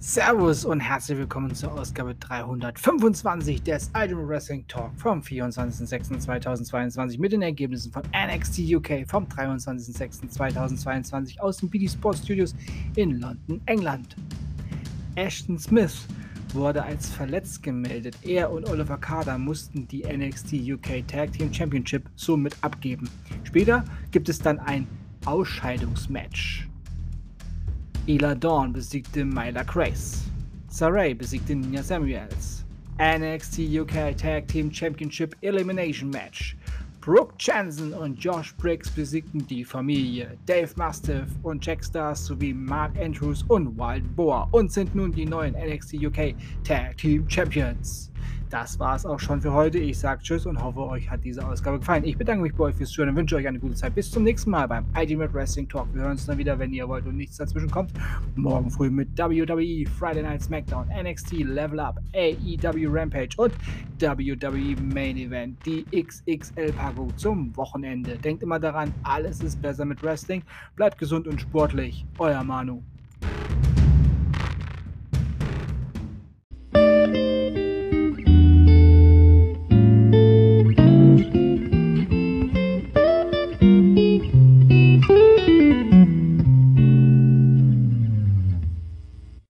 [0.00, 7.42] Servus und herzlich willkommen zur Ausgabe 325 des Ultimate Wrestling Talk vom 24.06.2022 mit den
[7.42, 12.54] Ergebnissen von NXT UK vom 23.06.2022 aus den BD Sports Studios
[12.94, 14.14] in London, England.
[15.16, 16.06] Ashton Smith
[16.54, 18.16] wurde als verletzt gemeldet.
[18.22, 23.10] Er und Oliver Carter mussten die NXT UK Tag Team Championship somit abgeben.
[23.42, 24.86] Später gibt es dann ein
[25.24, 26.67] Ausscheidungsmatch.
[28.08, 30.30] Ela Dawn besiegte Myla Grace.
[30.68, 32.64] Saray besiegte Nina Samuels.
[32.98, 36.56] NXT UK Tag Team Championship Elimination Match.
[37.02, 40.38] Brooke Jansen und Josh Briggs besiegten die Familie.
[40.46, 45.26] Dave Mastiff und Jack Stars sowie Mark Andrews und Wild Boar und sind nun die
[45.26, 48.07] neuen NXT UK Tag Team Champions.
[48.50, 49.78] Das war es auch schon für heute.
[49.78, 52.04] Ich sage Tschüss und hoffe, euch hat diese Ausgabe gefallen.
[52.04, 53.94] Ich bedanke mich bei euch fürs Zuhören und wünsche euch eine gute Zeit.
[53.94, 55.86] Bis zum nächsten Mal beim Ultimate Wrestling Talk.
[55.92, 57.92] Wir hören uns dann wieder, wenn ihr wollt und nichts dazwischen kommt.
[58.36, 63.52] Morgen früh mit WWE, Friday Night SmackDown, NXT Level Up, AEW Rampage und
[64.00, 68.16] WWE Main Event, die XXL Pago zum Wochenende.
[68.16, 70.42] Denkt immer daran, alles ist besser mit Wrestling.
[70.74, 72.06] Bleibt gesund und sportlich.
[72.18, 72.82] Euer Manu.